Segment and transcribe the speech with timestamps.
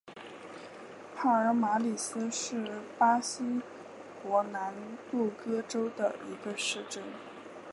[1.15, 3.61] 帕尔马里斯是巴西
[4.23, 4.73] 伯南
[5.11, 7.03] 布哥州的一个市镇。